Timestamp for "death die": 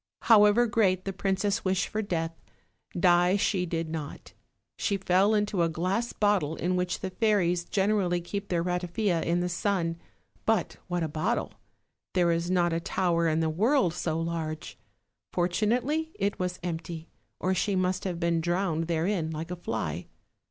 2.01-3.35